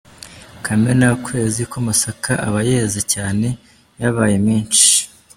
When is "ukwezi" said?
1.17-1.61